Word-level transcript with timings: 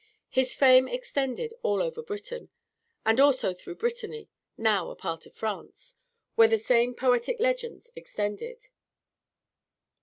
His 0.31 0.55
fame 0.55 0.87
extended 0.87 1.53
over 1.63 1.83
all 1.99 2.03
Britain, 2.03 2.49
and 3.05 3.19
also 3.19 3.53
through 3.53 3.75
Brittany, 3.75 4.29
now 4.57 4.89
a 4.89 4.95
part 4.95 5.27
of 5.27 5.35
France, 5.35 5.95
where 6.33 6.47
the 6.47 6.57
same 6.57 6.95
poetic 6.95 7.39
legends 7.39 7.91
extended. 7.95 8.65